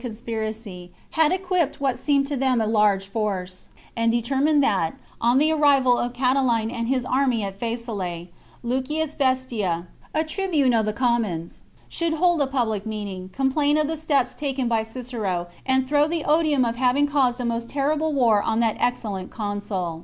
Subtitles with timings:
[0.03, 4.95] x?m *^^^^^ conspiracy, had equipped what seemed to them a large force, and determined that,
[5.21, 8.29] on the arrival of Cati line and his army at Faesulae,
[8.63, 9.85] Lucius Bestia,
[10.15, 14.67] a tribune of the commons, should hold a public meeting, complain of the steps taken
[14.67, 18.77] by Cicero, and throw the odium of having caused a most terrible war on that
[18.79, 19.99] excellent consul.